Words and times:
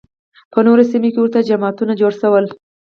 په 0.51 0.59
نورو 0.65 0.83
سیمو 0.91 1.09
کې 1.13 1.19
ورته 1.21 1.47
جماعتونه 1.49 1.93
جوړ 2.01 2.11
شول 2.21 2.45